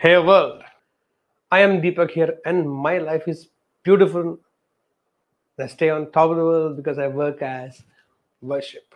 Hey 0.00 0.16
world, 0.16 0.62
I 1.50 1.58
am 1.58 1.82
Deepak 1.82 2.12
here, 2.12 2.38
and 2.46 2.70
my 2.70 2.98
life 2.98 3.26
is 3.26 3.48
beautiful. 3.82 4.38
I 5.58 5.66
stay 5.66 5.90
on 5.90 6.12
top 6.12 6.30
of 6.30 6.36
the 6.36 6.44
world 6.44 6.76
because 6.76 7.00
I 7.00 7.08
work 7.08 7.42
as 7.42 7.82
worship. 8.40 8.94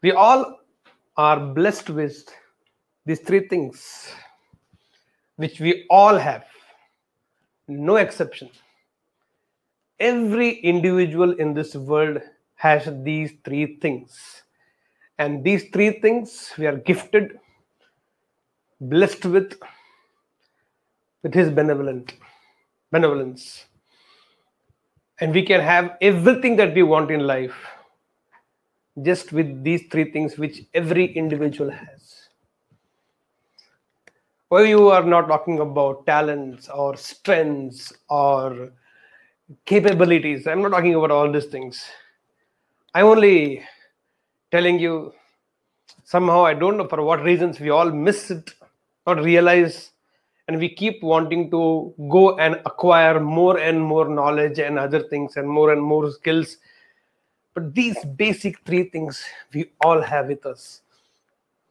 We 0.00 0.12
all 0.12 0.58
are 1.18 1.38
blessed 1.38 1.90
with 1.90 2.24
these 3.04 3.20
three 3.20 3.46
things, 3.46 4.08
which 5.36 5.60
we 5.60 5.84
all 5.90 6.16
have, 6.16 6.46
no 7.68 7.96
exception. 7.96 8.48
Every 10.00 10.60
individual 10.60 11.32
in 11.32 11.52
this 11.52 11.74
world 11.74 12.22
has 12.54 12.88
these 13.02 13.34
three 13.44 13.76
things. 13.80 14.44
And 15.18 15.44
these 15.44 15.68
three 15.74 16.00
things 16.00 16.54
we 16.56 16.66
are 16.66 16.78
gifted 16.78 17.38
blessed 18.88 19.24
with 19.26 19.54
with 21.22 21.34
his 21.34 21.50
benevolent 21.50 22.14
benevolence. 22.92 23.64
And 25.20 25.32
we 25.32 25.42
can 25.44 25.60
have 25.60 25.96
everything 26.00 26.56
that 26.56 26.74
we 26.74 26.82
want 26.82 27.10
in 27.10 27.20
life 27.20 27.54
just 29.02 29.32
with 29.32 29.64
these 29.64 29.84
three 29.90 30.10
things 30.12 30.36
which 30.38 30.62
every 30.74 31.06
individual 31.12 31.70
has. 31.70 32.28
Well 34.50 34.66
you 34.66 34.88
are 34.90 35.02
not 35.02 35.28
talking 35.28 35.60
about 35.60 36.06
talents 36.06 36.68
or 36.68 36.96
strengths 36.96 37.92
or 38.08 38.70
capabilities. 39.64 40.46
I'm 40.46 40.62
not 40.62 40.70
talking 40.70 40.94
about 40.94 41.10
all 41.10 41.30
these 41.32 41.46
things. 41.46 41.84
I'm 42.94 43.06
only 43.06 43.64
telling 44.50 44.78
you 44.78 45.12
somehow 46.04 46.44
i 46.44 46.54
don't 46.54 46.76
know 46.76 46.86
for 46.86 47.02
what 47.02 47.22
reasons 47.22 47.58
we 47.58 47.70
all 47.70 47.90
miss 47.90 48.30
it 48.30 48.52
not 49.06 49.22
realize 49.22 49.92
and 50.48 50.58
we 50.58 50.68
keep 50.68 51.02
wanting 51.02 51.50
to 51.50 51.94
go 52.10 52.36
and 52.38 52.56
acquire 52.66 53.18
more 53.18 53.58
and 53.58 53.80
more 53.80 54.08
knowledge 54.08 54.58
and 54.58 54.78
other 54.78 55.02
things 55.08 55.36
and 55.36 55.48
more 55.48 55.72
and 55.72 55.82
more 55.82 56.10
skills. 56.10 56.58
But 57.54 57.74
these 57.74 57.96
basic 58.04 58.60
three 58.66 58.84
things 58.90 59.24
we 59.54 59.70
all 59.82 60.02
have 60.02 60.28
with 60.28 60.44
us. 60.44 60.82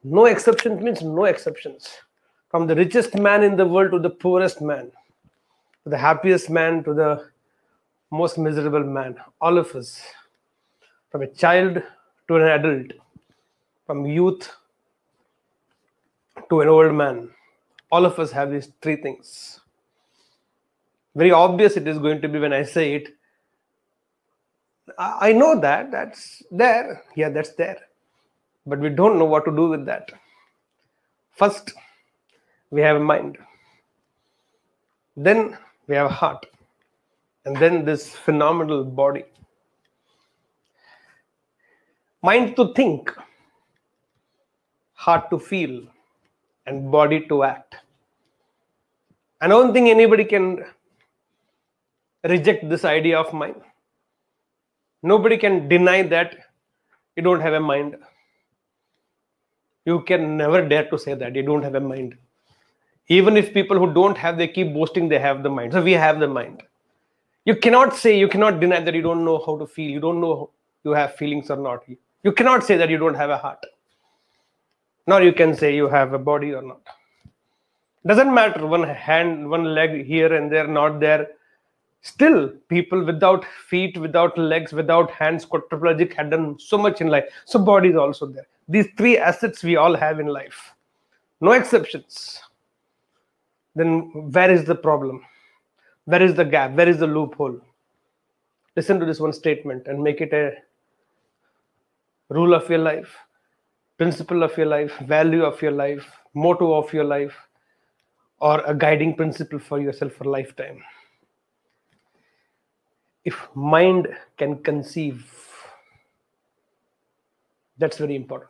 No 0.04 0.26
exceptions 0.26 0.82
means 0.82 1.02
no 1.02 1.26
exceptions. 1.26 1.98
From 2.50 2.68
the 2.68 2.76
richest 2.76 3.16
man 3.16 3.44
in 3.44 3.56
the 3.56 3.66
world 3.66 3.92
to 3.92 4.00
the 4.00 4.10
poorest 4.10 4.62
man 4.62 4.92
to 5.84 5.90
the 5.90 5.98
happiest 5.98 6.50
man 6.50 6.84
to 6.84 6.94
the 6.94 7.26
most 8.12 8.38
miserable 8.38 8.84
man 8.84 9.16
all 9.42 9.58
of 9.58 9.76
us. 9.76 10.02
From 11.12 11.24
a 11.24 11.28
child 11.28 11.82
to 12.28 12.36
an 12.36 12.44
adult 12.44 12.92
from 13.86 14.06
youth 14.06 14.50
to 16.50 16.62
an 16.62 16.68
old 16.68 16.94
man. 16.94 17.30
All 17.92 18.06
of 18.06 18.18
us 18.20 18.32
have 18.32 18.52
these 18.52 18.72
three 18.82 18.96
things. 18.96 19.60
Very 21.16 21.32
obvious 21.32 21.78
it 21.78 21.88
is 21.88 22.00
going 22.00 22.22
to 22.22 22.28
be 22.28 22.40
when 22.40 22.54
I 22.54 22.64
say 22.64 22.96
it. 22.96 23.10
I 24.98 25.32
know 25.32 25.60
that, 25.60 25.92
that's 25.92 26.44
there. 26.52 27.04
Yeah, 27.16 27.30
that's 27.30 27.54
there. 27.54 27.78
But 28.66 28.80
we 28.80 28.90
don't 28.90 29.20
know 29.20 29.26
what 29.26 29.46
to 29.46 29.52
do 29.52 29.70
with 29.70 29.86
that. 29.86 30.12
First, 31.32 31.74
we 32.72 32.82
have 32.82 32.96
a 32.96 33.00
mind. 33.00 33.38
Then 35.16 35.58
we 35.88 35.96
have 35.96 36.08
a 36.08 36.14
heart. 36.14 36.46
And 37.46 37.58
then 37.58 37.86
this 37.86 38.16
phenomenal 38.16 38.84
body. 38.84 39.26
Mind 42.22 42.56
to 42.56 42.74
think, 42.74 43.12
heart 44.94 45.30
to 45.30 45.38
feel, 45.38 45.84
and 46.66 46.92
body 46.92 47.26
to 47.28 47.44
act. 47.44 47.76
I 49.42 49.48
don't 49.48 49.74
think 49.74 49.90
anybody 49.90 50.24
can 50.24 50.64
reject 52.24 52.70
this 52.70 52.86
idea 52.86 53.20
of 53.20 53.34
mind. 53.34 53.56
Nobody 55.02 55.38
can 55.38 55.68
deny 55.68 56.02
that 56.04 56.38
you 57.18 57.24
don't 57.24 57.42
have 57.42 57.54
a 57.54 57.60
mind. 57.60 57.98
You 59.86 60.02
can 60.02 60.38
never 60.38 60.68
dare 60.68 60.90
to 60.90 60.98
say 60.98 61.14
that 61.14 61.36
you 61.36 61.44
don't 61.44 61.62
have 61.62 61.76
a 61.76 61.82
mind. 61.82 62.16
Even 63.10 63.36
if 63.36 63.54
people 63.54 63.78
who 63.78 63.94
don't 63.94 64.18
have, 64.18 64.38
they 64.38 64.48
keep 64.48 64.74
boasting 64.74 65.10
they 65.10 65.20
have 65.20 65.44
the 65.44 65.50
mind. 65.50 65.74
So 65.74 65.82
we 65.82 65.92
have 65.92 66.20
the 66.20 66.28
mind. 66.28 66.64
You 67.44 67.58
cannot 67.58 67.98
say, 67.98 68.18
you 68.18 68.30
cannot 68.30 68.62
deny 68.62 68.80
that 68.80 68.94
you 68.94 69.02
don't 69.02 69.26
know 69.26 69.44
how 69.46 69.58
to 69.58 69.68
feel. 69.68 69.92
You 69.92 70.00
don't 70.00 70.22
know 70.22 70.52
you 70.86 70.92
have 70.92 71.16
feelings 71.16 71.50
or 71.50 71.58
not. 71.58 71.84
You 72.24 72.32
cannot 72.32 72.64
say 72.64 72.78
that 72.78 72.90
you 72.90 72.98
don't 72.98 73.16
have 73.16 73.30
a 73.30 73.38
heart 73.38 73.66
nor 75.08 75.22
you 75.22 75.34
can 75.34 75.56
say 75.56 75.76
you 75.76 75.88
have 75.88 76.14
a 76.14 76.20
body 76.20 76.54
or 76.54 76.62
not. 76.62 76.82
Doesn't 78.06 78.34
matter 78.34 78.66
one 78.66 78.84
hand 78.84 79.50
one 79.50 79.64
leg 79.64 80.06
here 80.06 80.34
and 80.34 80.52
there 80.52 80.68
not 80.68 81.00
there. 81.00 81.28
Still 82.02 82.50
people 82.68 83.04
without 83.04 83.46
feet 83.46 83.98
without 83.98 84.38
legs 84.38 84.74
without 84.74 85.10
hands 85.12 85.46
quadriplegic 85.46 86.14
had 86.14 86.32
done 86.32 86.60
so 86.60 86.78
much 86.78 87.00
in 87.00 87.08
life. 87.08 87.26
So 87.46 87.60
body 87.60 87.90
is 87.90 87.96
also 87.96 88.26
there. 88.26 88.48
These 88.68 88.88
three 88.98 89.18
assets 89.18 89.64
we 89.64 89.78
all 89.78 89.96
have 89.96 90.20
in 90.20 90.28
life. 90.28 90.74
No 91.40 91.52
exceptions. 91.52 92.42
Then 93.76 94.32
where 94.32 94.52
is 94.52 94.66
the 94.66 94.76
problem? 94.76 95.26
Where 96.06 96.22
is 96.22 96.36
the 96.36 96.46
gap? 96.46 96.72
Where 96.72 96.90
is 96.90 97.00
the 97.00 97.08
loophole? 97.08 97.60
Listen 98.76 99.00
to 99.00 99.06
this 99.06 99.20
one 99.20 99.34
statement 99.34 99.88
and 99.88 100.04
make 100.04 100.20
it 100.20 100.34
a 100.34 100.56
rule 102.30 102.54
of 102.54 102.70
your 102.70 102.80
life 102.80 103.16
principle 103.98 104.44
of 104.44 104.58
your 104.58 104.68
life, 104.68 104.98
value 105.00 105.44
of 105.44 105.62
your 105.62 105.72
life, 105.72 106.06
motto 106.34 106.74
of 106.74 106.92
your 106.94 107.04
life, 107.04 107.36
or 108.40 108.62
a 108.66 108.74
guiding 108.74 109.16
principle 109.16 109.60
for 109.60 109.80
yourself 109.80 110.14
for 110.14 110.26
lifetime. 110.26 110.82
If 113.24 113.48
mind 113.56 114.08
can 114.38 114.62
conceive, 114.64 115.26
that's 117.78 117.98
very 117.98 118.16
important. 118.16 118.50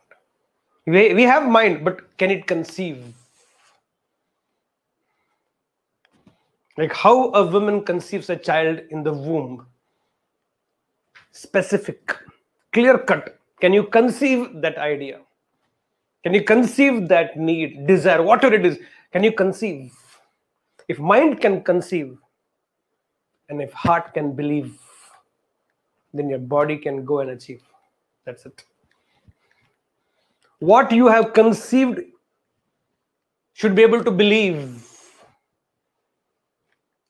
We, 0.86 1.14
we 1.14 1.22
have 1.22 1.48
mind, 1.48 1.84
but 1.84 2.16
can 2.18 2.30
it 2.30 2.46
conceive? 2.46 3.14
Like 6.76 6.92
how 6.92 7.30
a 7.30 7.46
woman 7.46 7.84
conceives 7.84 8.30
a 8.30 8.36
child 8.36 8.80
in 8.90 9.04
the 9.04 9.12
womb, 9.12 9.66
specific, 11.30 12.16
clear 12.72 12.98
cut. 12.98 13.38
Can 13.60 13.72
you 13.72 13.84
conceive 13.84 14.60
that 14.60 14.76
idea? 14.76 15.20
Can 16.24 16.32
you 16.32 16.42
conceive 16.42 17.08
that 17.08 17.36
need, 17.36 17.86
desire, 17.86 18.22
whatever 18.22 18.54
it 18.54 18.64
is? 18.64 18.78
Can 19.12 19.22
you 19.22 19.32
conceive? 19.32 19.92
If 20.88 20.98
mind 20.98 21.42
can 21.42 21.62
conceive, 21.62 22.16
and 23.50 23.60
if 23.60 23.72
heart 23.74 24.14
can 24.14 24.32
believe, 24.32 24.78
then 26.14 26.30
your 26.30 26.38
body 26.38 26.78
can 26.78 27.04
go 27.04 27.20
and 27.20 27.30
achieve. 27.30 27.62
That's 28.24 28.46
it. 28.46 28.64
What 30.60 30.92
you 30.92 31.08
have 31.08 31.34
conceived 31.34 32.00
should 33.52 33.74
be 33.74 33.82
able 33.82 34.02
to 34.02 34.10
believe. 34.10 34.82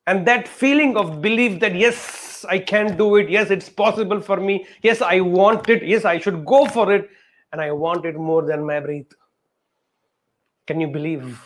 And 0.09 0.27
that 0.27 0.49
feeling 0.49 0.97
of 0.97 1.23
belief 1.23 1.61
that, 1.61 1.77
yes, 1.77 2.45
I 2.49 2.59
can 2.59 2.97
do 2.97 3.15
it. 3.15 3.31
Yes, 3.31 3.51
it's 3.51 3.69
possible 3.69 4.21
for 4.21 4.39
me. 4.39 4.67
Yes, 4.83 5.01
I 5.01 5.21
want 5.21 5.69
it. 5.69 5.85
Yes, 5.85 6.05
I 6.05 6.19
should 6.19 6.45
go 6.45 6.67
for 6.67 6.93
it 6.93 7.09
and 7.55 7.63
I 7.63 7.71
want 7.71 8.05
it 8.05 8.17
more 8.17 8.43
than 8.43 8.67
my 8.67 8.81
breath. 8.81 9.13
Can 10.67 10.81
you 10.81 10.89
believe? 10.89 11.41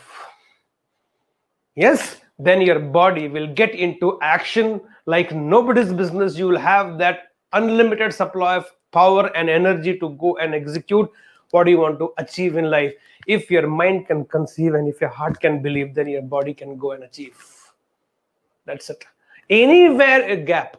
Yes, 1.75 2.21
then 2.39 2.61
your 2.61 2.79
body 2.79 3.27
will 3.27 3.45
get 3.53 3.75
into 3.75 4.17
action 4.19 4.81
like 5.05 5.31
nobody's 5.31 5.93
business. 5.93 6.35
You 6.35 6.47
will 6.47 6.57
have 6.57 6.97
that 6.97 7.33
unlimited 7.53 8.11
supply 8.11 8.55
of 8.55 8.65
power 8.91 9.27
and 9.35 9.51
energy 9.51 9.99
to 9.99 10.09
go 10.21 10.35
and 10.37 10.55
execute 10.55 11.11
what 11.51 11.67
you 11.67 11.77
want 11.77 11.99
to 11.99 12.11
achieve 12.17 12.57
in 12.57 12.71
life. 12.71 12.95
If 13.27 13.51
your 13.51 13.67
mind 13.67 14.07
can 14.07 14.25
conceive 14.25 14.73
and 14.73 14.87
if 14.87 14.99
your 14.99 15.11
heart 15.11 15.39
can 15.39 15.61
believe, 15.61 15.93
then 15.93 16.07
your 16.07 16.23
body 16.23 16.55
can 16.55 16.75
go 16.79 16.93
and 16.93 17.03
achieve. 17.03 17.37
That's 18.65 18.89
it. 18.89 19.05
Anywhere 19.47 20.27
a 20.27 20.37
gap, 20.37 20.77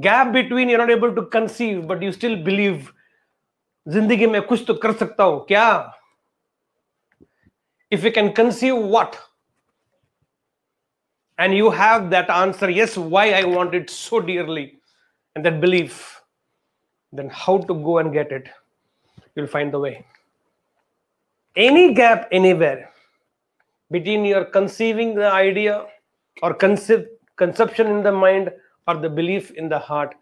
gap 0.00 0.32
between 0.32 0.68
you're 0.68 0.78
not 0.78 0.90
able 0.90 1.14
to 1.14 1.26
conceive, 1.26 1.86
but 1.86 2.02
you 2.02 2.10
still 2.10 2.36
believe 2.42 2.92
जिंदगी 3.93 4.27
में 4.27 4.41
कुछ 4.41 4.63
तो 4.67 4.73
कर 4.83 4.93
सकता 5.03 5.23
हूं 5.23 5.39
क्या 5.51 5.93
if 7.95 8.03
you 8.03 8.11
can 8.11 8.33
conceive 8.37 8.77
what 8.93 9.17
and 11.39 11.55
you 11.57 11.69
have 11.69 12.09
that 12.09 12.29
answer 12.37 12.69
yes 12.69 12.97
why 13.13 13.23
i 13.37 13.43
want 13.43 13.75
it 13.79 13.89
so 13.89 14.19
dearly 14.29 14.65
and 15.35 15.45
that 15.45 15.61
belief 15.61 16.01
then 17.13 17.29
how 17.29 17.57
to 17.69 17.73
go 17.87 17.97
and 17.99 18.11
get 18.11 18.33
it 18.39 18.49
you'll 19.35 19.47
find 19.55 19.71
the 19.71 19.79
way 19.79 19.93
any 21.55 21.93
gap 21.93 22.27
anywhere 22.31 22.89
between 23.91 24.25
your 24.25 24.43
conceiving 24.45 25.15
the 25.15 25.31
idea 25.31 25.85
or 26.41 26.53
conceive, 26.53 27.05
conception 27.35 27.87
in 27.87 28.03
the 28.03 28.11
mind 28.11 28.51
or 28.87 28.95
the 28.97 29.09
belief 29.09 29.51
in 29.51 29.69
the 29.69 29.79
heart 29.79 30.13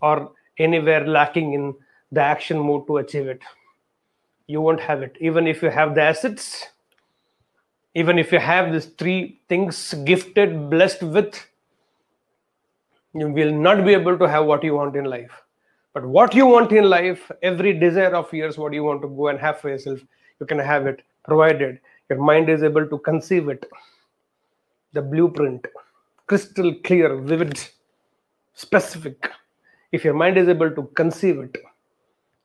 or 0.00 0.32
anywhere 0.58 1.06
lacking 1.06 1.52
in 1.54 1.74
the 2.11 2.21
action 2.21 2.59
mode 2.59 2.87
to 2.87 2.97
achieve 2.97 3.27
it 3.27 3.41
you 4.47 4.61
won't 4.61 4.79
have 4.79 5.01
it. 5.01 5.15
Even 5.19 5.45
if 5.45 5.61
you 5.61 5.69
have 5.69 5.93
the 5.93 6.01
assets, 6.01 6.65
even 7.93 8.17
if 8.17 8.31
you 8.31 8.39
have 8.39 8.71
these 8.71 8.85
three 8.85 9.41
things 9.49 9.93
gifted, 10.05 10.69
blessed 10.69 11.03
with, 11.03 11.45
you 13.13 13.29
will 13.29 13.51
not 13.51 13.85
be 13.85 13.93
able 13.93 14.17
to 14.17 14.27
have 14.27 14.45
what 14.45 14.63
you 14.63 14.73
want 14.75 14.95
in 14.95 15.05
life. 15.05 15.31
But 15.93 16.05
what 16.05 16.35
you 16.35 16.45
want 16.45 16.71
in 16.71 16.89
life, 16.89 17.29
every 17.41 17.73
desire 17.77 18.15
of 18.15 18.31
yours, 18.31 18.57
what 18.57 18.73
you 18.73 18.83
want 18.83 19.01
to 19.01 19.07
go 19.07 19.29
and 19.29 19.39
have 19.39 19.59
for 19.59 19.69
yourself, 19.69 19.99
you 20.39 20.45
can 20.45 20.59
have 20.59 20.85
it, 20.85 21.01
provided 21.25 21.79
your 22.09 22.19
mind 22.19 22.49
is 22.49 22.63
able 22.63 22.87
to 22.87 22.99
conceive 22.99 23.49
it. 23.49 23.65
The 24.93 25.01
blueprint, 25.01 25.65
crystal 26.27 26.73
clear, 26.85 27.17
vivid, 27.17 27.59
specific. 28.53 29.29
If 29.91 30.05
your 30.05 30.13
mind 30.13 30.37
is 30.37 30.47
able 30.47 30.71
to 30.71 30.83
conceive 30.95 31.39
it, 31.39 31.57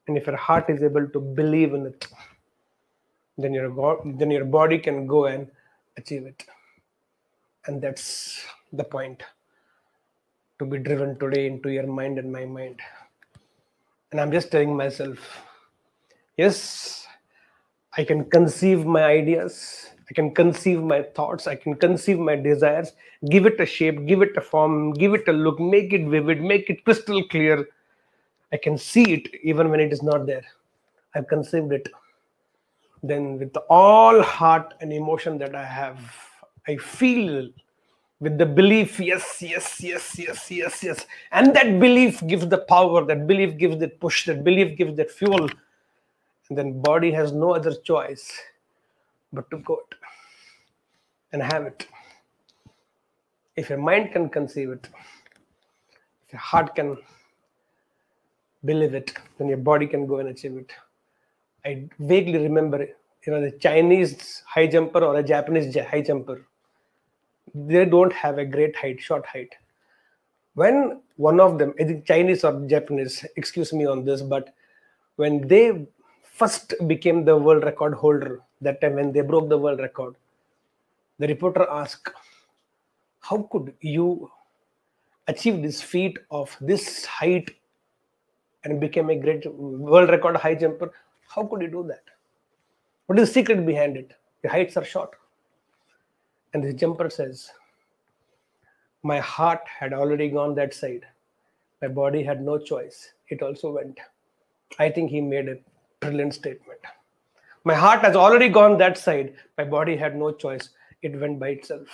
and 0.07 0.17
if 0.17 0.27
your 0.27 0.37
heart 0.37 0.69
is 0.69 0.83
able 0.83 1.09
to 1.09 1.21
believe 1.21 1.75
in 1.75 1.87
it, 1.87 2.07
then 3.39 3.55
your 3.55 4.01
then 4.05 4.31
your 4.31 4.45
body 4.45 4.79
can 4.79 5.07
go 5.07 5.27
and 5.27 5.51
achieve 5.97 6.27
it. 6.27 6.45
And 7.67 7.81
that's 7.81 8.45
the 8.73 8.85
point 8.85 9.23
to 10.59 10.67
be 10.67 10.79
driven 10.79 11.19
today 11.19 11.47
into 11.47 11.71
your 11.71 11.87
mind 11.87 12.19
and 12.19 12.33
my 12.33 12.45
mind. 12.45 12.81
And 14.11 14.21
I'm 14.21 14.33
just 14.33 14.51
telling 14.51 14.77
myself, 14.77 15.19
yes, 16.37 17.07
I 17.97 18.05
can 18.05 18.25
conceive 18.31 18.85
my 18.85 19.05
ideas, 19.05 19.91
I 20.11 20.15
can 20.15 20.35
conceive 20.35 20.83
my 20.83 21.03
thoughts, 21.03 21.47
I 21.47 21.55
can 21.55 21.75
conceive 21.75 22.19
my 22.19 22.37
desires, 22.37 22.93
give 23.31 23.47
it 23.47 23.61
a 23.61 23.67
shape, 23.67 24.07
give 24.07 24.23
it 24.23 24.37
a 24.37 24.41
form, 24.41 24.93
give 24.93 25.15
it 25.15 25.29
a 25.29 25.33
look, 25.33 25.61
make 25.61 25.93
it 25.93 26.07
vivid, 26.07 26.43
make 26.43 26.69
it 26.69 26.85
crystal 26.85 27.27
clear. 27.29 27.67
I 28.53 28.57
can 28.57 28.77
see 28.77 29.15
it 29.15 29.29
even 29.43 29.71
when 29.71 29.81
it 29.81 29.93
is 29.93 30.03
not 30.03 30.27
there. 30.27 30.45
I've 31.15 31.27
conceived 31.27 31.73
it. 31.73 31.89
Then, 33.03 33.39
with 33.39 33.57
all 33.69 34.23
heart 34.23 34.75
and 34.81 34.93
emotion 34.93 35.39
that 35.39 35.55
I 35.55 35.65
have, 35.65 35.99
I 36.69 36.77
feel 36.77 37.51
with 38.23 38.39
the 38.39 38.47
belief 38.47 39.01
yes 39.01 39.43
yes 39.43 39.69
yes 39.83 40.17
yes 40.17 40.49
yes 40.49 40.83
yes 40.85 41.07
and 41.33 41.57
that 41.57 41.81
belief 41.81 42.25
gives 42.29 42.47
the 42.47 42.59
power 42.73 43.05
that 43.05 43.27
belief 43.27 43.57
gives 43.63 43.77
that 43.79 43.99
push 43.99 44.27
that 44.27 44.45
belief 44.45 44.77
gives 44.79 44.97
that 44.97 45.11
fuel 45.11 45.49
and 46.49 46.59
then 46.59 46.81
body 46.81 47.11
has 47.11 47.33
no 47.33 47.53
other 47.53 47.75
choice 47.91 48.27
but 49.33 49.51
to 49.51 49.59
go 49.71 49.75
it 49.75 49.97
and 51.33 51.43
have 51.43 51.65
it 51.65 51.89
if 53.57 53.69
your 53.71 53.83
mind 53.91 54.13
can 54.13 54.29
conceive 54.29 54.71
it 54.71 54.89
if 56.25 56.33
your 56.35 56.45
heart 56.51 56.73
can 56.77 56.97
believe 58.65 58.95
it 58.95 59.13
then 59.39 59.49
your 59.49 59.63
body 59.71 59.87
can 59.87 60.07
go 60.07 60.19
and 60.19 60.29
achieve 60.29 60.57
it 60.57 60.73
i 61.65 61.89
vaguely 61.99 62.39
remember 62.39 62.81
you 63.25 63.33
know 63.33 63.41
the 63.41 63.53
chinese 63.67 64.43
high 64.47 64.67
jumper 64.67 65.05
or 65.09 65.17
a 65.17 65.23
japanese 65.23 65.77
high 65.93 66.01
jumper 66.01 66.39
they 67.55 67.85
don't 67.85 68.13
have 68.13 68.39
a 68.39 68.45
great 68.45 68.77
height, 68.77 69.01
short 69.01 69.27
height. 69.27 69.55
When 70.55 71.01
one 71.17 71.41
of 71.41 71.59
them, 71.59 71.75
I 71.81 71.85
think 71.85 72.07
Chinese 72.07 72.45
or 72.45 72.67
Japanese, 72.67 73.25
excuse 73.37 73.73
me 73.73 73.87
on 73.87 74.05
this, 74.05 74.23
but 74.23 74.55
when 75.17 75.47
they 75.47 75.87
first 76.23 76.75
became 76.87 77.25
the 77.25 77.37
world 77.37 77.65
record 77.65 77.95
holder, 77.95 78.41
that 78.61 78.81
time 78.81 78.95
when 78.95 79.13
they 79.13 79.21
broke 79.21 79.49
the 79.49 79.59
world 79.59 79.81
record, 79.81 80.15
the 81.19 81.27
reporter 81.27 81.67
asked, 81.71 82.11
How 83.21 83.49
could 83.51 83.75
you 83.81 84.31
achieve 85.29 85.63
this 85.63 85.81
feat 85.81 86.19
of 86.31 86.57
this 86.61 87.05
height 87.05 87.51
and 88.65 88.81
became 88.81 89.11
a 89.11 89.17
great 89.17 89.47
world 89.53 90.11
record 90.11 90.37
high 90.37 90.55
jumper? 90.55 90.93
How 91.29 91.45
could 91.45 91.63
he 91.63 91.69
do 91.69 91.85
that? 91.89 92.03
What 93.07 93.19
is 93.19 93.29
the 93.29 93.35
secret 93.35 93.67
behind 93.67 93.97
it? 93.97 94.13
The 94.43 94.49
heights 94.49 94.77
are 94.77 94.85
short. 94.85 95.11
And 96.55 96.63
the 96.63 96.73
jumper 96.73 97.09
says, 97.11 97.51
My 99.03 99.19
heart 99.19 99.63
had 99.67 99.93
already 99.93 100.29
gone 100.29 100.55
that 100.57 100.75
side. 100.75 101.07
My 101.81 101.89
body 101.89 102.23
had 102.23 102.43
no 102.43 102.59
choice. 102.59 103.13
It 103.29 103.43
also 103.43 103.73
went. 103.73 103.99
I 104.79 104.91
think 104.91 105.11
he 105.11 105.21
made 105.21 105.49
a 105.49 105.59
brilliant 106.01 106.35
statement. 106.35 106.81
My 107.65 107.75
heart 107.75 108.01
has 108.01 108.17
already 108.17 108.49
gone 108.49 108.77
that 108.79 108.99
side. 108.99 109.35
My 109.57 109.65
body 109.65 109.97
had 109.97 110.17
no 110.17 110.33
choice. 110.33 110.71
It 111.03 111.19
went 111.19 111.39
by 111.39 111.49
itself. 111.51 111.89